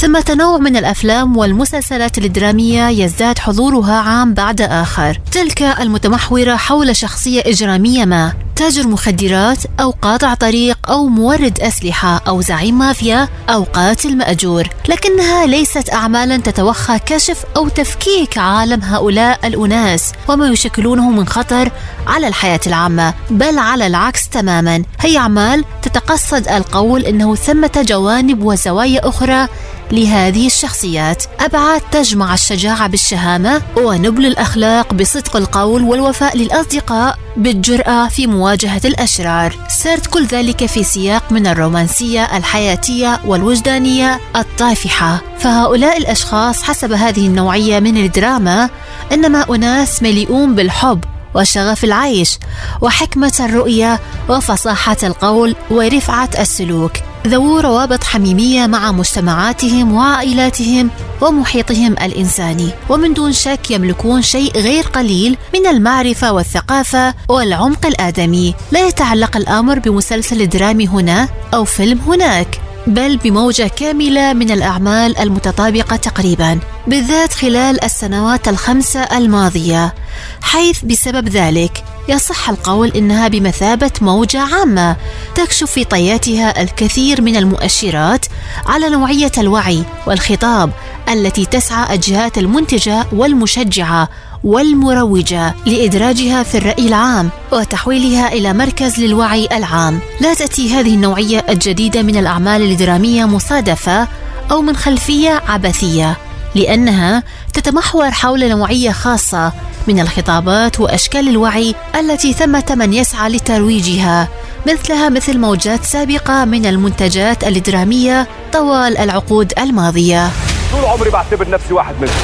[0.00, 5.20] ثم تنوع من الأفلام والمسلسلات الدرامية يزداد حضورها عام بعد آخر.
[5.32, 8.32] تلك المتمحورة حول شخصية إجرامية ما.
[8.60, 15.46] تاجر مخدرات أو قاطع طريق أو مورد أسلحة أو زعيم مافيا أو قاتل مأجور لكنها
[15.46, 21.70] ليست أعمالا تتوخى كشف أو تفكيك عالم هؤلاء الأناس وما يشكلونه من خطر
[22.06, 24.82] على الحياة العامة بل على العكس تماما.
[25.00, 29.48] هي أعمال تتقصد القول أنه ثمة جوانب وزوايا أخرى
[29.92, 31.24] لهذه الشخصيات.
[31.40, 37.18] أبعاد تجمع الشجاعة بالشهامة ونبل الأخلاق بصدق القول والوفاء للأصدقاء.
[37.36, 39.56] بالجرأة في مواجهة الأشرار.
[39.68, 45.22] سرد كل ذلك في سياق من الرومانسية الحياتية والوجدانية الطافحة.
[45.38, 48.70] فهؤلاء الأشخاص حسب هذه النوعية من الدراما
[49.12, 51.04] إنما أناس مليئون بالحب
[51.34, 52.38] وشغف العيش
[52.80, 56.92] وحكمة الرؤية وفصاحة القول ورفعة السلوك.
[57.26, 62.70] ذو روابط حميمية مع مجتمعاتهم وعائلاتهم ومحيطهم الإنساني.
[62.88, 68.54] ومن دون شك يملكون شيء غير قليل من المعرفة والثقافة والعمق الآدمي.
[68.72, 75.96] لا يتعلق الأمر بمسلسل درامي هنا أو فيلم هناك بل بموجة كاملة من الأعمال المتطابقة
[75.96, 79.94] تقريبا بالذات خلال السنوات الخمسة الماضية
[80.42, 84.96] حيث بسبب ذلك يصح القول إنها بمثابة موجة عامة
[85.34, 88.26] تكشف في طياتها الكثير من المؤشرات
[88.66, 90.70] على نوعية الوعي والخطاب
[91.08, 94.08] التي تسعى الجهات المنتجة والمشجعة
[94.44, 100.00] والمروجة لإدراجها في الرأي العام وتحويلها إلى مركز للوعي العام.
[100.20, 104.08] لا تأتي هذه النوعية الجديدة من الأعمال الدرامية مصادفة
[104.50, 106.16] أو من خلفية عبثية
[106.54, 109.52] لأنها تتمحور حول نوعية خاصة
[109.86, 114.28] من الخطابات وأشكال الوعي التي ثمه من يسعى لترويجها
[114.66, 120.28] مثلها مثل موجات سابقة من المنتجات الدراميه طوال العقود الماضية.
[120.72, 122.14] طول عمري بعتبر نفسي واحد منهم.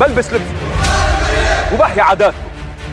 [0.00, 0.42] بلبس لبس.
[1.74, 2.34] وبحيا عادات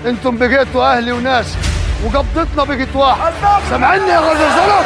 [0.05, 1.57] أنتم بقيتوا أهلي وناسي
[2.05, 3.33] وقبضتنا بقت واحد.
[3.69, 4.85] سامعني يا غجر زلط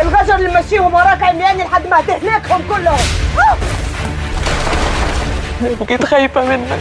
[0.00, 2.98] الغجر اللي مشيهم وراك عمياني لحد ما تهلكهم كلهم.
[5.80, 6.78] بقيت خايفة منك.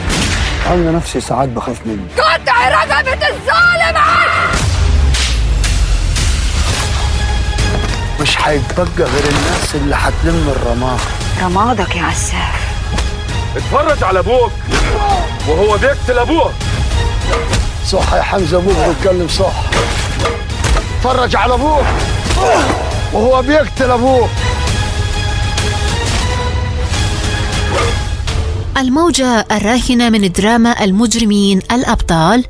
[0.67, 3.97] أنا نفسي ساعات بخاف منك قطع رقبة الظالم
[8.21, 10.99] مش هيتبقى غير الناس اللي هتلم الرماد
[11.43, 12.63] رمادك يا عساف.
[13.55, 14.51] اتفرج على أبوك.
[15.47, 16.53] وهو بيقتل أبوه.
[17.87, 19.53] صح يا حمزة أبوك بيتكلم صح.
[20.97, 21.85] اتفرج على أبوك.
[23.13, 24.29] وهو بيقتل أبوك.
[28.77, 32.45] الموجة الراهنة من دراما المجرمين الأبطال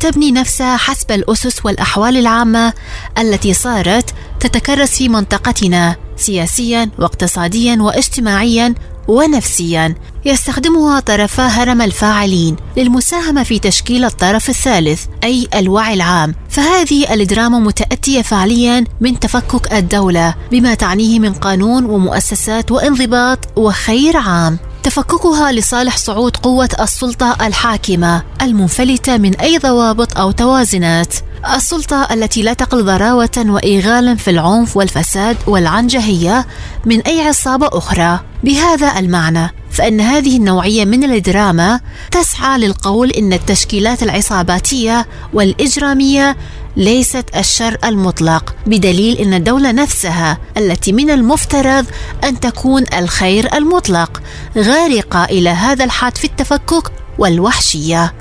[0.00, 2.72] تبني نفسها حسب الأسس والأحوال العامة
[3.18, 8.74] التي صارت تتكرس في منطقتنا سياسيا واقتصاديا واجتماعيا
[9.08, 9.94] ونفسيا.
[10.24, 16.34] يستخدمها طرفا هرم الفاعلين للمساهمة في تشكيل الطرف الثالث أي الوعي العام.
[16.50, 24.58] فهذه الدراما متأتية فعليا من تفكك الدولة بما تعنيه من قانون ومؤسسات وانضباط وخير عام.
[24.88, 31.14] تفككها لصالح صعود قوة السلطة الحاكمة المنفلتة من أي ضوابط أو توازنات.
[31.54, 36.46] السلطة التي لا تقل ضراوة وإيغالا في العنف والفساد والعنجهية
[36.84, 38.20] من أي عصابة أخرى.
[38.44, 41.80] بهذا المعنى فإن هذه النوعية من الدراما
[42.10, 46.36] تسعى للقول إن التشكيلات العصاباتية والإجرامية
[46.76, 51.86] ليست الشر المطلق بدليل إن الدولة نفسها التي من المفترض
[52.24, 54.22] أن تكون الخير المطلق
[54.58, 58.14] غارقة إلى هذا الحد في التفكك والوحشية.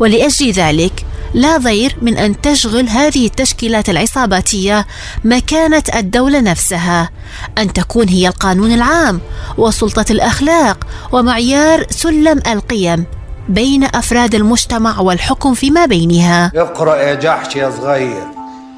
[0.00, 4.86] ولأجل ذلك لا ضير من أن تشغل هذه التشكيلات العصاباتية
[5.24, 7.10] مكانة الدولة نفسها.
[7.58, 9.20] أن تكون هي القانون العام
[9.58, 13.04] وسلطة الأخلاق ومعيار سلم القيم
[13.48, 16.52] بين أفراد المجتمع والحكم فيما بينها.
[16.56, 18.26] اقرأ يا جحش يا صغير.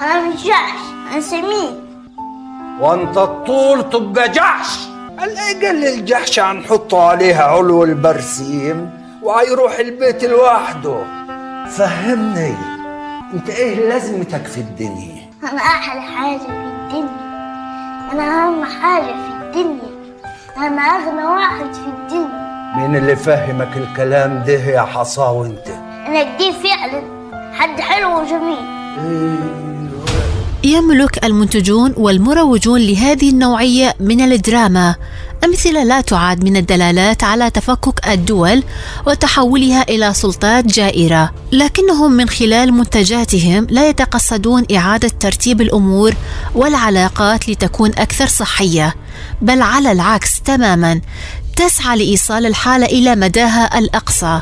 [0.01, 0.81] أنا مش جحش؟
[1.13, 1.75] أنا سمين
[2.81, 4.69] وأنت الطول تبقى جحش.
[5.23, 8.91] الأقل الجحش هنحطه عليها علو البرسيم
[9.23, 11.20] وهيروح البيت لوحده.
[11.71, 12.55] فهمني
[13.35, 17.31] انت إيه لازمتك في الدنيا؟ أنا أحلى حاجة في الدنيا.
[18.13, 19.91] أنا أهم حاجة في الدنيا.
[20.57, 22.75] أنا أغنى واحد في الدنيا.
[22.77, 25.69] مين اللي فهمك الكلام ده يا حصاوي انت
[26.07, 27.03] أنا كده فعلا
[27.55, 28.67] حد حلو وجميل.
[28.99, 29.70] أيوه
[30.65, 34.95] يملك المنتجون والمروجون لهذه النوعية من الدراما.
[35.45, 38.63] أمثلة لا تعد من الدلالات على تفكك الدول
[39.07, 46.15] وتحولها إلى سلطات جائرة، لكنهم من خلال منتجاتهم لا يتقصدون إعادة ترتيب الأمور
[46.55, 48.95] والعلاقات لتكون أكثر صحية،
[49.43, 51.01] بل على العكس تماما.
[51.61, 54.41] تسعى لإيصال الحالة إلى مداها الأقصى.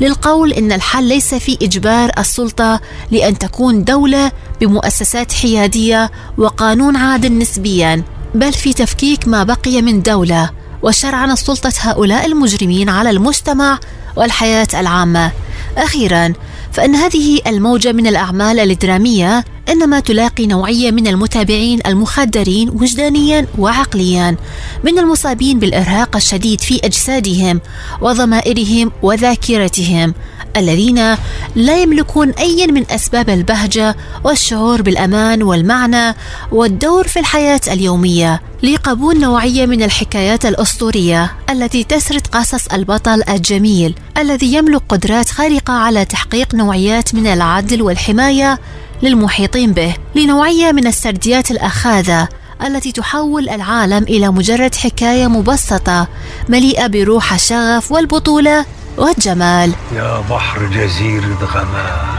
[0.00, 2.80] للقول إن الحل ليس في إجبار السلطة
[3.10, 8.02] لأن تكون دولة بمؤسسات حيادية وقانون عادل نسبيا
[8.34, 10.50] بل في تفكيك ما بقي من دولة.
[10.82, 13.78] وشرعن سلطة هؤلاء المجرمين على المجتمع
[14.16, 15.32] والحياة العامة.
[15.76, 16.32] أخيرا
[16.72, 24.36] فإن هذه الموجة من الأعمال الدراميه إنما تلاقي نوعية من المتابعين المخدرين وجدانيا وعقليا
[24.84, 27.60] من المصابين بالإرهاق الشديد في أجسادهم
[28.00, 30.14] وضمائرهم وذاكرتهم
[30.56, 31.16] الذين
[31.54, 36.14] لا يملكون أي من أسباب البهجة والشعور بالأمان والمعنى
[36.52, 38.40] والدور في الحياة اليومية.
[38.62, 46.04] لقبول نوعية من الحكايات الأسطورية التي تسرد قصص البطل الجميل الذي يملك قدرات خارقة على
[46.04, 48.58] تحقيق نوعيات من العدل والحماية
[49.02, 52.28] للمحيطين به لنوعية من السرديات الأخاذة
[52.66, 56.08] التي تحول العالم إلى مجرد حكاية مبسطة
[56.48, 58.64] مليئة بروح الشغف والبطولة
[58.96, 59.72] والجمال.
[59.94, 62.18] يا بحر جزيرة غمام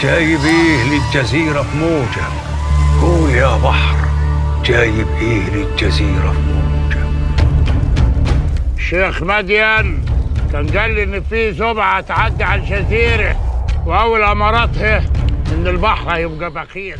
[0.00, 2.28] جايب إيه للجزيرة في موجة؟
[3.00, 3.96] قول يا بحر
[4.64, 7.08] جايب إيه للجزيرة في موجة؟
[8.90, 10.04] شيخ مدين
[10.52, 13.36] كان قال لي إن في زبعة تعدي على الجزيرة
[13.86, 15.04] واول اماراتها
[15.58, 16.98] إن البحر هيبقى بخير.